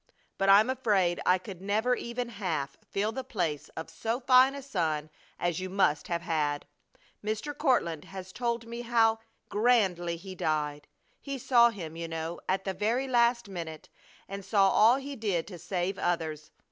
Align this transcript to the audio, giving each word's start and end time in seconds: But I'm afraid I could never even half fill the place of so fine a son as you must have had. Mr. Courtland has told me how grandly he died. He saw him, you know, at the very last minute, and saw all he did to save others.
But 0.39 0.49
I'm 0.49 0.67
afraid 0.67 1.21
I 1.27 1.37
could 1.37 1.61
never 1.61 1.93
even 1.93 2.29
half 2.29 2.75
fill 2.89 3.11
the 3.11 3.23
place 3.23 3.69
of 3.77 3.87
so 3.87 4.19
fine 4.19 4.55
a 4.55 4.63
son 4.63 5.11
as 5.37 5.59
you 5.59 5.69
must 5.69 6.07
have 6.07 6.23
had. 6.23 6.65
Mr. 7.23 7.55
Courtland 7.55 8.05
has 8.05 8.33
told 8.33 8.65
me 8.65 8.81
how 8.81 9.19
grandly 9.49 10.17
he 10.17 10.33
died. 10.33 10.87
He 11.21 11.37
saw 11.37 11.69
him, 11.69 11.95
you 11.95 12.07
know, 12.07 12.41
at 12.49 12.63
the 12.65 12.73
very 12.73 13.07
last 13.07 13.47
minute, 13.47 13.89
and 14.27 14.43
saw 14.43 14.69
all 14.71 14.95
he 14.95 15.15
did 15.15 15.45
to 15.49 15.59
save 15.59 15.99
others. 15.99 16.49